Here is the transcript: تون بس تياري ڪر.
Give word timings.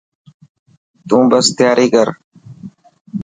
تون 1.07 1.23
بس 1.31 1.47
تياري 1.57 1.87
ڪر. 1.93 2.07